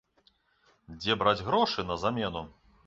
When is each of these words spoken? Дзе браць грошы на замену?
Дзе 0.97 1.19
браць 1.21 1.45
грошы 1.51 1.89
на 1.93 2.03
замену? 2.07 2.47